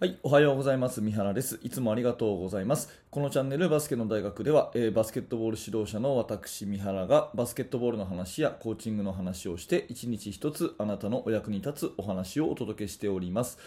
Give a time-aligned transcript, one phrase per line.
[0.00, 1.00] はい、おはようございます。
[1.00, 1.58] 三原です。
[1.60, 2.88] いつもありがとうございます。
[3.10, 13.58] このチャンネルバスケの大学では、えーバスケットボール指導者の私三原がバスケットボールの話やコーチングの話をして一日一つあなたのお役に立つお話をお届けしております。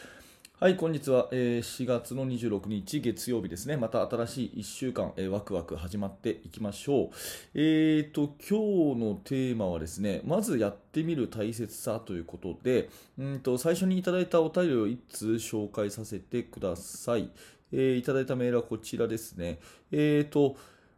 [0.63, 3.77] はい、本日は、えー4月の26日月曜日ですね。
[3.77, 7.09] また新しい1週間、えーワクワク始まっていきましょう。
[7.55, 17.31] えーと、今日のテーマはですね、まずやってみる大切さということで、うんと最初にいただいたお便りを1通紹介させてください。
[17.71, 19.57] えーいただいたメールはこちらですね。
[19.91, 20.57] えーと、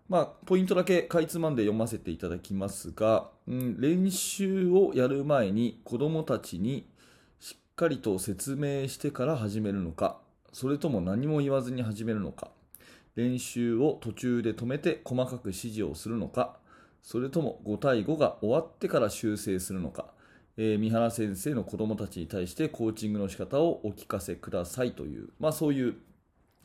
[0.09, 6.85] まあ、ポイントだけかいつまんで読ませていただきますが、うん、練習をやる前に子どもたちに
[7.73, 10.19] っかりと説明してから始めるのか、
[10.51, 12.51] それとも何も言わずに始めるのか、
[13.15, 16.57] 練習を途中で止めて細かく指示をするのか、
[17.01, 20.05] それとも5対5が終わってから修正するのか、
[20.55, 25.95] えー三原先生の子どもたちに対してコーチングの仕方をお聞かせくださいという、まあ、そういう、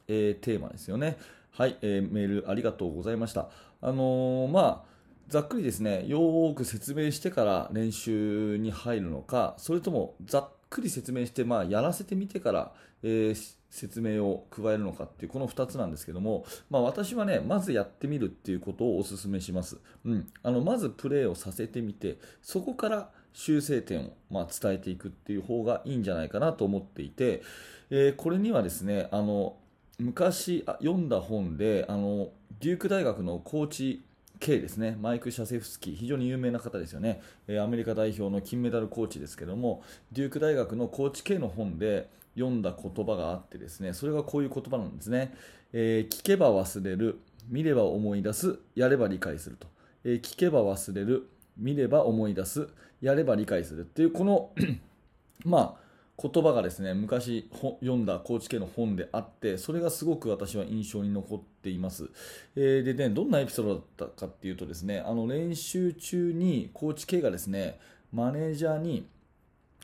[0.08, 1.16] えーテーマですよね。
[1.52, 3.48] はい、えーメールありがとうございました。
[3.80, 4.88] あのまあ
[5.28, 19.78] ざっくりですね、よーく説明してから練習に入るのか、それともざっくり説明して、まあ、やらせてみてから、えー説明を加えるのかっていう、この2つなんですけども、まあ、私はね、まずやってみるっていうことをお勧めします。
[20.04, 27.42] うん、あのまずプレーをさせてみて、そこから修正点を、まあ、伝えていくっていう方がいいんじゃないかなと思っていて、
[27.90, 29.56] えーこれにはですね、あの
[29.98, 32.30] 昔読んだ本であの
[32.60, 34.04] デューク大学のコーチ
[34.38, 45.34] K ですね、マイク・シャセフスキー、非常に有名な方ですよね、えアメリカ代表の金メダルコーチですけども、デューク大学のコーチ K の本で読んだ言葉があってですね、それがこういう言葉なんですね。
[45.72, 49.66] えー聞けば忘れる、見れば思い出す、やれば理解すると。
[50.04, 52.68] えー聞けば忘れる、見れば思い出す、
[53.00, 54.52] やれば理解するっていう、この
[55.44, 55.87] まあ、
[56.20, 57.48] 言葉がですね昔
[57.80, 62.10] 読んだ高知県の本であってそれがすごく私は印象に残っています、
[62.56, 67.78] えーでねどんなエピソードだったかっていうとですねあの練習中にコーチ K がですね
[68.12, 69.06] マネージャーに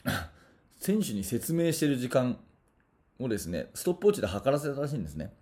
[0.81, 2.37] 選手に説明している時間
[3.21, 5.33] をですねストップウォッチで測らせたらしいんですね。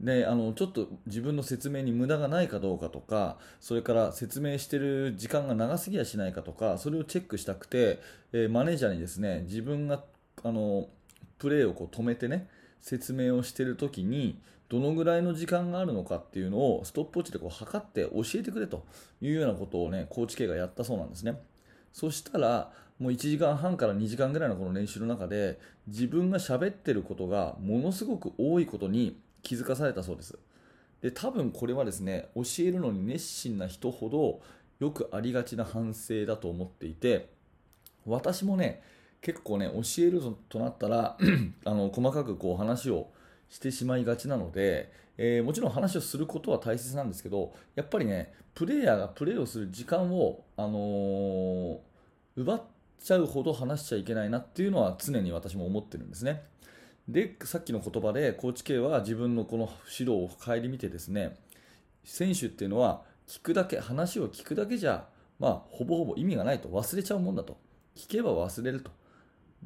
[0.00, 7.98] であのちょっと自分の説明に無駄がないかどうかとかそれから説明してる時間が長すぎやしないかとかそれをチェックしたくて、
[8.34, 10.04] えーマネージャーにですね自分が
[10.46, 10.88] あの
[11.38, 12.48] プレーをこう止めてね
[12.80, 18.84] 説明をしている時にどのぐらいの時間があるのかっていうのをストップウォッチでこう測って教えてくれと
[19.20, 21.40] いうようなことをねコーチ K がやったそうなんですね。
[21.92, 30.38] そしたらもう1時間半から2時間ぐらいのこの練習の中で自分が喋ってることがものすごく多いことに気づかされたそうです。
[31.02, 34.40] で多分これはですね教えるのに熱心な人ほど
[34.78, 37.30] よくありがちな反省だと思っていて
[38.06, 38.82] 私もね
[39.22, 41.16] 結構ね教えるとなったら
[41.64, 43.08] あの細かくこう話を
[43.48, 51.78] してしまいがちなので、えーもちろん話をすることは大切なんですけどやっぱりねプレイヤーがプレーをする時間を、あのー
[52.36, 52.62] 奪っ
[53.02, 56.42] ちゃうほど話しちゃいけないなっていうのは常に私も思ってるんですね。
[57.08, 61.36] でさっきの言葉でコーチ K は自分のこの指導を顧みてですね
[62.04, 65.06] 選手っていうのは聞くだけ話を聞くだけじゃ、
[65.38, 66.68] まあ、ほぼほぼ意味がないと。
[66.68, 67.58] 忘れちゃうもんだと。
[67.96, 68.90] 聞けば忘れると。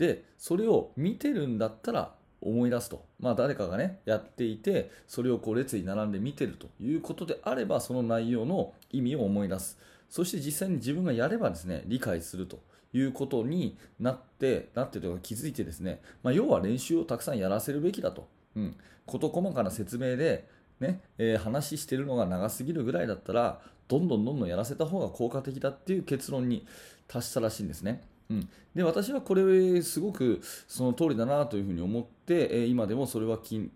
[0.01, 9.79] でそれを見てるんだったら思い出すと、まあ、誰かがねやっていてそれをこう列に並んで見てるということであればその内容の意味を思い出す。
[10.09, 12.61] そして実際に自分がやればですね理解すると
[12.95, 20.49] いうことになってなってとか気づいてですね、まあ、要は練習をたくさんやらせるべきだと、うん、事細かな説明で、
[20.81, 26.67] ねえー話してるのが長すぎるぐらいだったらどんどんどんどんやらせた方が効果的だっていう結論に
[27.07, 28.03] 達したらしいんですね。
[28.31, 33.71] うん、で私はこれすごくその通りだなというふうに思って、え今でもそれは金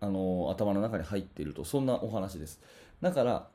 [0.00, 2.60] あの頭の中に入っているとそんなお話です。
[3.00, 3.48] だから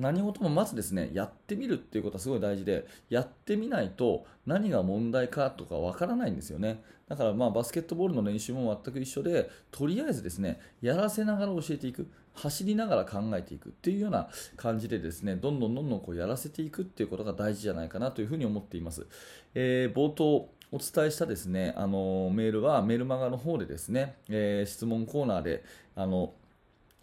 [0.00, 6.82] 何事もまずですねやってみるっていうことはすごい大事でやってみないと何が問題かとかわからないんですよね。
[7.08, 19.06] だからまあバスケットボールの練習も全く一緒でとりあえずですねやらせながら教えていく走りながら考えていくっていうような感じでですねどんどんどんどんこうやらせていくっていうことが大事じゃないかなというふうに思っています、
[19.54, 25.64] えー冒頭お伝えしたですねあのメールはメルマガの方でですね、えー質問コーナーで
[25.96, 26.32] あの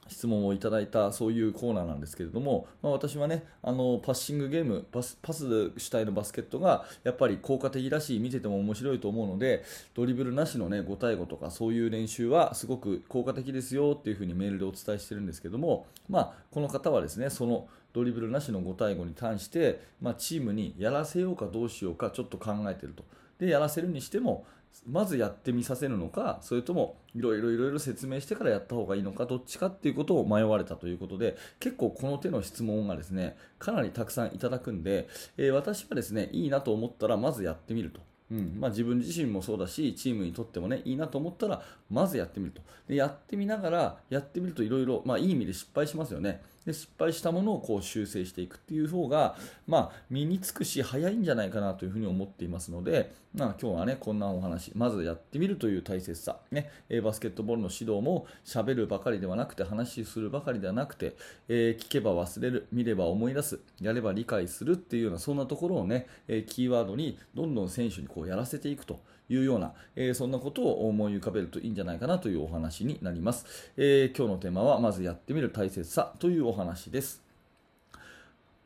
[0.10, 9.64] 質問をいただいたそういうコーナーなんですけれども、まあ、私はねあのパッシングゲームパスパス主体のバスケットがやっぱり効果的だし見てても面白いと思うので
[9.94, 17.68] ドリブルなしの、ね、5対5とかそういう練習はすごく効果的ですよっていうふうにメールでお伝えしてるんですけども、まあ、この方はですねその
[17.98, 23.04] ドリブルなしの5対5に対して、まあ、チームにやらせようかどうしようかちょっと考えていると。
[23.40, 24.46] でやらせるにしても
[24.86, 35.08] まずやってみさせるのかそれともいろいろいろいろ説明してからやった方がいいのかどっちかっていうことを迷われたということで結構この手の質問がですねかなりたくさんいただくんで、
[35.38, 38.02] えー、私はですねいいなと思ったらまずやってみると。
[38.30, 49.38] うんまあ、自分自身もそうだしチームにとってもねいいなと思ったらまずやってみるとでやってみながらやってみるといろいろいい意味で失敗しますよねで失敗したものをこう修正していくっていう方が、
[49.68, 56.70] まあ、身につくし早いんじゃないかなというふうに思っていますので、まあ、今日はねこんなお話まずやってみるという大切さ、ね、
[57.02, 61.16] バスケットボールの指導もしゃべるばかりではなくて話するばかりではなくて、
[61.48, 69.00] えー、聞けば忘れる見れば思い出すやれば理解するっていうようなそんなところをね、えキーワードにどんどん選手にこうやらせていくと。
[69.30, 73.46] いうような、えー、そんなことを思い浮かべるといいんじゃないかなというお話になります。
[73.78, 77.27] えー、今日のテーマはまずやってみる大切さというお話です。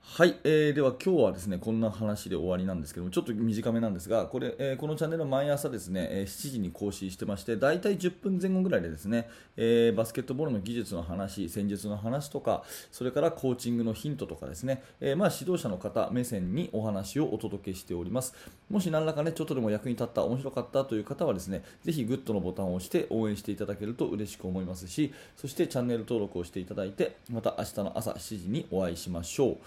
[0.03, 18.35] はい、えー、では今日はですねこんな話で終わりなんですけどもちょっと短めなんですがこれ、えー、このチャンネル毎朝ですね、えー、7時に更新してましてだいたい10分前後ぐらいでですね、えー、バスケットボールの技術の話戦術の話とかそれからコーチングのヒントとかですね、え、まあ指導者の方目線にお話をお届けしております。
[18.69, 29.57] もし何らかねちょっとでも役に立った面白かったという方はですねぜひグッドのボタンを押して応援していただけると嬉しく思いますしそしてチャンネル登録をしていただいてまた明日の朝7時にお会いしましょう。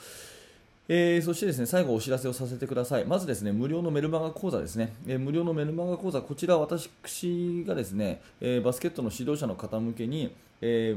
[0.87, 3.05] えー、そしてですね最後お知らせをさせてください。
[3.05, 4.93] まずですね無料のメルマガ講座ですね。
[5.07, 6.91] えー、無料のメルマガ講座、こちら私
[7.67, 10.97] がですね、えー、バスケットの指導者の方向けに、え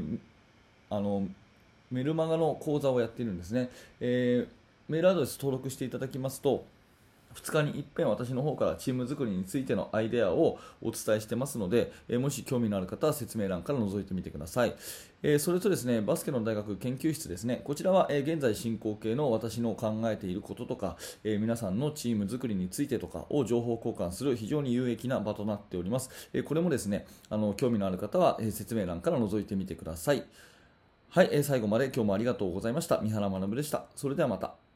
[0.90, 1.26] あの
[1.90, 3.70] メルマガの講座をやっているんですね。
[4.00, 4.46] え
[4.88, 6.64] メールアドレス登録していただきますと、
[7.34, 14.74] 2日に一遍私の方からチーム作りについてのアイデアをお伝えしてますので、えもし興味のある方は説明欄から覗いてみてください、
[15.22, 17.60] えそれとですねバスケの大学研究室ですね。
[17.64, 30.24] こちらは、え現在進行形の私の考えていることとか、え皆さんのチーム作りについてとかを情報交換する非常に有益な場となっております、えこれもですねあの興味のある方は、え説明欄から覗いてみてください。
[31.10, 33.00] はい、え最後まで今日もありがとうございました。
[33.00, 33.86] 三原学でした。
[33.96, 34.67] それではまた。